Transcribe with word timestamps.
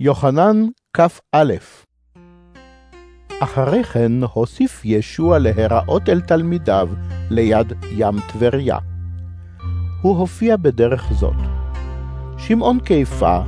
יוחנן 0.00 0.66
כ"א 0.96 1.52
אחרי 3.40 3.84
כן 3.84 4.12
הוסיף 4.32 4.82
ישוע 4.84 5.38
להיראות 5.38 6.08
אל 6.08 6.20
תלמידיו 6.20 6.88
ליד 7.30 7.72
ים 7.90 8.14
טבריה. 8.32 8.78
הוא 10.02 10.18
הופיע 10.18 10.56
בדרך 10.56 11.12
זאת. 11.12 11.36
שמעון 12.38 12.80
קיפה 12.80 13.38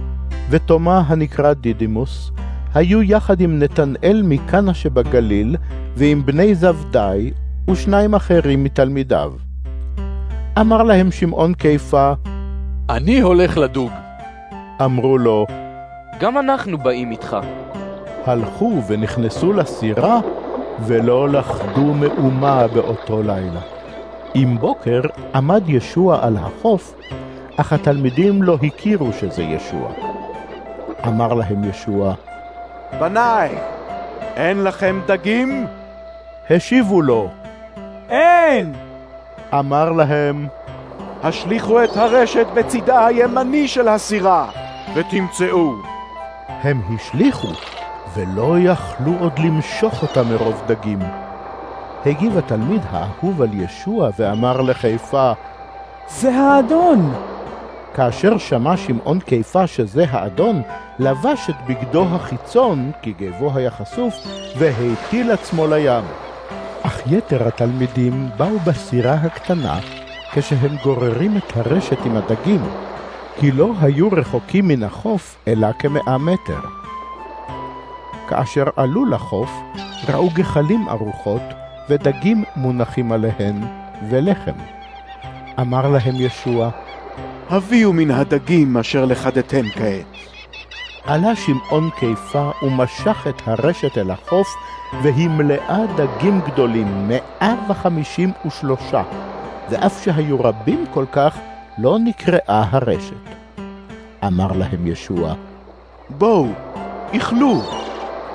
ותומא 0.51 1.01
הנקרא 1.07 1.53
דידימוס 1.53 2.31
היו 2.75 3.03
יחד 3.03 3.41
עם 3.41 3.59
נתנאל 3.59 4.23
מקנה 4.25 4.75
שבגליל 4.75 5.57
ועם 5.97 6.27
בני 6.27 6.55
זבדי 6.55 7.33
ושניים 7.71 8.15
אחרים 8.15 8.65
מתלמידיו. 8.65 9.33
אמר 10.61 10.83
להם 10.83 11.11
שמעון 11.11 11.55
קיפה, 11.55 12.13
אני 12.91 13.21
הולך 13.21 13.59
לדוג. 13.59 13.93
אמרו 14.85 15.19
לו, 15.19 15.47
גם 16.21 16.39
אנחנו 16.39 16.79
באים 16.79 17.11
איתך. 17.11 17.37
הלכו 18.27 18.83
ונכנסו 18.87 19.53
לסירה, 19.53 20.21
ולא 20.81 21.29
לכדו 21.29 21.95
מאומה 21.95 22.67
באותו 22.69 23.23
לילה. 23.23 23.61
עם 24.35 24.59
בוקר 24.59 25.01
עמד 25.35 25.63
ישוע 25.67 26.27
על 26.27 26.37
החוף, 26.37 26.95
אך 27.57 27.73
התלמידים 27.73 28.43
לא 28.43 28.59
הכירו 28.63 29.13
שזה 29.13 29.43
ישוע. 29.43 29.93
אמר 31.07 31.35
להם 31.35 31.65
ישוע, 31.65 32.15
בניי, 33.01 33.51
אין 34.37 34.65
לכם 34.65 35.01
דגים? 35.07 35.67
השיבו 36.51 37.03
לו. 37.03 37.29
אין! 38.09 38.73
אמר 39.55 39.93
להם, 39.93 40.47
השליכו 41.23 41.85
את 41.85 41.97
הרשת 41.97 42.47
בצידה 42.55 43.07
הימני 43.07 43.69
של 43.69 43.89
הסירה, 43.89 44.47
ותמצאו. 44.95 45.96
הם 46.49 46.81
השליכו, 46.95 47.49
ולא 48.15 48.59
יכלו 48.59 49.13
עוד 49.21 49.39
למשוך 49.39 50.03
אותה 50.03 50.23
מרוב 50.23 50.63
דגים. 50.67 50.99
הגיב 52.07 52.39
התלמיד 52.39 52.83
האהוב 52.91 53.43
על 53.43 53.49
ישוע 53.53 54.11
ואמר 54.19 54.61
לחיפה, 54.61 55.33
זה 56.09 56.35
האדון! 56.35 57.15
כאשר 57.95 58.39
שמע 58.39 58.77
שמעון 58.77 59.21
קיפה 59.21 59.67
שזה 59.67 60.05
האדון, 60.11 60.63
לבש 60.99 61.51
את 61.51 61.55
בגדו 61.67 62.05
החיצון, 62.15 62.91
כי 63.03 63.15
גבו 63.21 63.51
היה 63.55 63.71
חשוף, 63.71 64.15
והטיל 64.59 65.33
עצמו 65.33 65.67
לים. 65.67 66.05
אך 66.83 67.03
יתר 67.07 67.49
התלמידים 67.49 68.29
באו 68.37 68.59
בסירה 68.59 69.13
הקטנה, 69.15 69.79
כשהם 70.33 70.77
גוררים 70.85 71.37
את 71.37 71.57
הרשת 71.57 72.07
עם 72.07 72.17
הדגים, 72.17 72.63
כי 73.39 73.51
לא 73.53 73.73
היו 73.81 74.09
רחוקים 74.13 74.69
מן 74.69 74.83
החוף, 74.83 75.37
אלא 75.49 75.73
כמאה 75.79 76.19
מטר. 76.19 76.61
כאשר 78.29 78.65
עלו 78.77 79.05
לחוף, 79.05 79.51
ראו 80.09 80.31
גחלים 80.35 80.89
ארוחות, 80.89 81.43
ודגים 81.91 82.45
מונחים 82.57 83.13
עליהן, 83.13 83.63
ולחם. 84.11 84.53
אמר 85.61 85.89
להם 85.91 86.15
ישוע, 86.15 86.71
הביאו 87.51 87.93
מן 87.93 88.11
הדגים 88.11 88.77
אשר 88.77 89.05
לכדתם 89.05 89.69
כעת. 89.75 90.07
עלה 91.05 91.37
שמעון 91.37 91.91
קיפה 91.99 92.51
ומשך 92.63 93.27
את 93.29 93.43
הרשת 93.47 93.99
אל 93.99 94.11
החוף, 94.11 94.49
והיא 95.03 95.29
מלאה 95.29 95.81
דגים 95.97 96.41
גדולים, 96.41 97.09
מאה 97.09 97.55
וחמישים 97.69 98.33
ושלושה, 98.47 99.03
ואף 99.71 100.05
שהיו 100.05 100.41
רבים 100.41 100.85
כל 100.95 101.05
כך, 101.13 101.39
לא 101.79 101.99
נקראה 101.99 102.65
הרשת. 102.71 103.15
אמר 104.27 104.53
להם 104.53 104.87
ישוע, 104.87 105.35
בואו, 106.11 106.47
איכלו. 107.13 107.61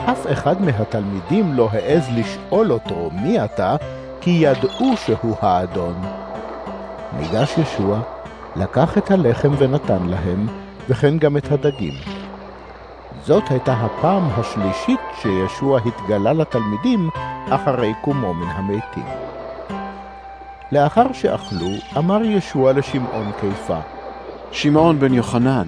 אף 0.06 0.26
אחד 0.32 0.62
מהתלמידים 0.62 1.54
לא 1.54 1.70
העז 1.72 2.10
לשאול 2.16 2.72
אותו 2.72 3.10
מי 3.14 3.44
אתה, 3.44 3.76
כי 4.22 4.30
ידעו 4.30 4.98
שהוא 4.98 5.36
האדון. 5.42 6.02
ניגש 7.20 7.58
ישוע, 7.58 8.00
לקח 8.56 8.98
את 8.98 9.12
הלחם 9.12 9.52
ונתן 9.58 10.06
להם, 10.06 10.48
וכן 10.90 11.18
גם 11.18 11.38
את 11.38 11.52
הדגים. 11.52 11.94
זאת 13.26 13.44
הייתה 13.50 13.74
הפעם 13.74 14.28
השלישית 14.38 15.00
שישוע 15.22 15.80
התגלה 15.86 16.34
לתלמידים 16.34 17.10
אחרי 17.50 17.94
קומו 18.02 18.34
מן 18.34 18.48
המתים. 18.50 19.31
לאחר 20.72 21.14
שאכלו, 21.14 21.70
אמר 21.98 22.22
ישוע 22.24 22.74
לשמעון 22.74 23.32
קיפה, 23.40 23.80
שמעון 24.52 25.00
בן 25.00 25.14
יוחנן, 25.14 25.68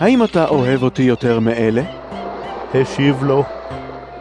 האם 0.00 0.24
אתה 0.24 0.48
אוהב 0.48 0.82
אותי 0.82 1.02
יותר 1.02 1.40
מאלה? 1.40 1.82
השיב 2.74 3.24
לו, 3.24 3.44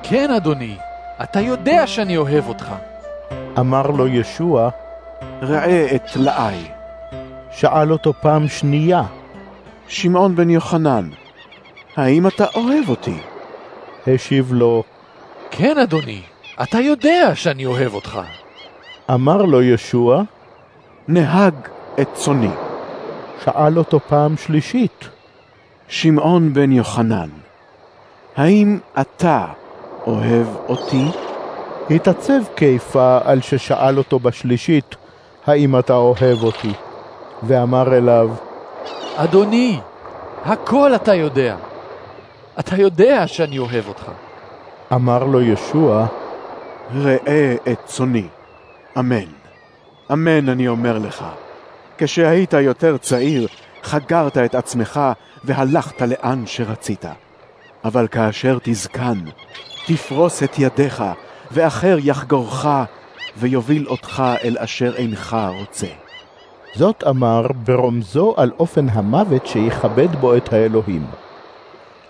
כן, 0.04 0.32
אדוני, 0.32 0.76
אתה 1.24 1.40
יודע 1.40 1.88
שאני 1.88 2.18
אוהב 2.18 2.48
אותך. 2.48 2.74
אמר 3.60 3.88
לו 3.88 4.08
ישוע, 4.08 4.70
ראה 5.42 5.96
את 5.96 6.04
טלאי. 6.14 6.68
שאל 7.52 7.92
אותו 7.92 8.14
פעם 8.14 8.48
שנייה, 8.48 9.04
שמעון 9.88 10.36
בן 10.36 10.50
יוחנן, 10.50 11.10
האם 11.98 12.28
אתה 12.28 12.46
אוהב 12.56 12.90
אותי? 12.90 13.18
השיב 14.08 14.54
לו, 14.54 14.84
כן, 15.52 15.78
אדוני, 15.78 16.22
אתה 16.64 16.80
יודע 16.80 17.32
שאני 17.36 17.66
אוהב 17.66 17.94
אותך. 17.94 18.20
אמר 19.10 19.42
לו 19.42 19.62
ישוע, 19.62 20.22
נהג 21.08 21.54
את 22.02 22.08
צוני. 22.14 22.52
שאל 23.44 23.78
אותו 23.78 24.00
פעם 24.00 24.38
שלישית, 24.38 25.10
שמעון 25.88 26.54
בן 26.54 26.72
יוחנן, 26.72 27.30
האם 28.36 28.80
אתה 29.02 29.46
אוהב 30.08 30.48
אותי? 30.70 31.06
התעצב 31.90 32.42
קיפה 32.56 33.20
על 33.24 33.42
ששאל 33.42 33.98
אותו 33.98 34.20
בשלישית, 34.20 34.96
האם 35.46 35.80
אתה 35.80 35.94
אוהב 35.94 36.44
אותי? 36.44 36.74
ואמר 37.44 37.98
אליו, 37.98 38.30
אדוני, 39.16 39.80
הכל 40.46 40.96
אתה 40.96 41.14
יודע. 41.14 41.56
אתה 42.60 42.82
יודע 42.82 43.28
שאני 43.28 43.60
אוהב 43.60 43.88
אותך. 43.88 44.12
אמר 44.94 45.24
לו 45.24 45.42
ישוע, 45.42 46.06
ראה 46.96 47.56
את 47.72 47.80
צוני. 47.86 48.28
אמן. 49.00 49.32
אמן 50.12 50.50
אני 50.50 50.68
אומר 50.68 50.98
לך. 50.98 51.26
כשהיית 51.98 52.54
יותר 52.54 52.98
צעיר, 52.98 53.48
חגרת 53.84 54.38
את 54.38 54.56
עצמך 54.56 55.00
והלכת 55.44 56.02
לאן 56.02 56.44
שרצית. 56.46 57.06
אבל 57.86 58.08
כאשר 58.08 58.58
תזקן, 58.64 59.20
תפרוס 59.88 60.44
את 60.44 60.60
ידיך, 60.60 61.04
ואחר 61.52 61.98
יחגורך, 62.04 62.68
ויוביל 63.38 63.88
אותך 63.88 64.24
אל 64.44 64.58
אשר 64.60 64.96
אינך 64.96 65.38
רוצה. 65.60 65.88
זאת 66.76 67.04
אמר 67.10 67.48
ברומזו 67.66 68.34
על 68.38 68.52
אופן 68.60 68.90
המוות 68.90 69.46
שיכבד 69.46 70.16
בו 70.16 70.38
את 70.38 70.54
האלוהים. 70.54 71.06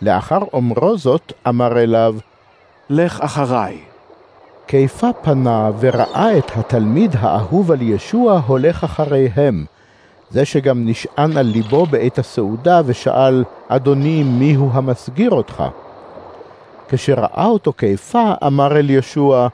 לאחר 0.01 0.39
אומרו 0.53 0.97
זאת, 0.97 1.33
אמר 1.47 1.79
אליו, 1.79 2.15
לך 2.89 3.19
אחריי. 3.21 3.90
קיפה 4.65 5.13
פנה 5.21 5.71
וראה 5.79 6.37
את 6.37 6.51
התלמיד 6.57 7.15
האהוב 7.19 7.71
על 7.71 7.81
ישוע 7.81 8.41
הולך 8.47 8.83
אחריהם, 8.83 9.65
זה 10.29 10.45
שגם 10.45 10.85
נשען 10.85 11.37
על 11.37 11.45
ליבו 11.45 11.85
בעת 11.85 12.19
הסעודה 12.19 12.81
ושאל, 12.85 13.43
אדוני, 13.67 14.23
מיהו 14.23 14.69
המסגיר 14.73 15.31
אותך? 15.31 15.63
כשראה 16.89 17.45
אותו 17.45 17.73
קיפה, 17.73 18.33
אמר 18.47 18.77
אל 18.77 18.89
ישוע, 18.89 19.47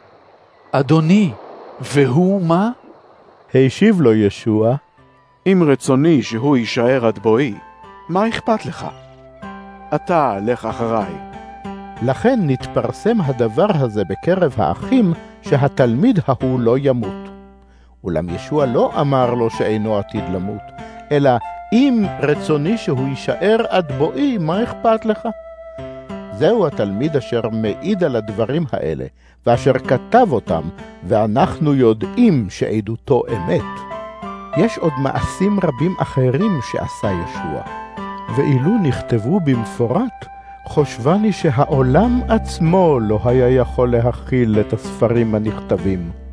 אדוני, 0.72 1.32
והוא 1.82 2.42
מה? 2.42 2.70
השיב 3.54 4.02
לו 4.02 4.14
ישוע, 4.14 4.76
אם 5.48 5.64
רצוני 5.68 6.24
שהוא 6.24 6.58
יישאר 6.58 7.06
עד 7.06 7.20
בואי, 7.20 7.54
מה 8.10 8.28
אכפת 8.28 8.66
לך? 8.66 8.86
אתה 9.96 10.38
לך 10.46 10.66
אחריי. 10.66 11.37
לכן 12.02 12.40
נתפרסם 12.44 13.22
הדבר 13.22 13.68
הזה 13.74 14.04
בקרב 14.10 14.56
האחים, 14.58 15.14
שהתלמיד 15.42 16.20
ההוא 16.28 16.60
לא 16.60 16.78
ימות. 16.78 17.30
אולם 18.04 18.30
ישוע 18.30 18.66
לא 18.66 19.02
אמר 19.02 19.34
לו 19.34 19.50
שאינו 19.50 19.98
עתיד 19.98 20.24
למות, 20.34 20.62
אלא 21.12 21.30
אם 21.74 22.06
רצוני 22.20 22.78
שהוא 22.78 23.08
יישאר 23.08 23.58
עד 23.70 23.92
בואי, 23.92 24.38
מה 24.38 24.64
אכפת 24.64 25.06
לך? 25.06 25.28
זהו 26.34 26.68
התלמיד 26.68 27.16
אשר 27.16 27.42
מעיד 27.52 28.04
על 28.04 28.16
הדברים 28.16 28.66
האלה, 28.72 29.06
ואשר 29.46 29.74
כתב 29.74 30.28
אותם, 30.32 30.62
ואנחנו 31.04 31.76
יודעים 31.76 32.50
שעדותו 32.50 33.24
אמת. 33.36 33.98
יש 34.58 34.78
עוד 34.78 34.94
מעשים 35.02 35.60
רבים 35.64 35.96
אחרים 36.00 36.60
שעשה 36.72 37.12
ישוע, 37.12 37.62
ואילו 38.36 38.78
נכתבו 38.84 39.40
במפורט, 39.40 40.26
חושבני 40.68 41.32
שהעולם 41.32 42.22
עצמו 42.28 43.00
לא 43.00 43.20
היה 43.26 43.50
יכול 43.50 43.92
להכיל 43.92 44.60
את 44.60 44.74
הספרים 44.74 45.36
הנכתבים. 45.36 46.27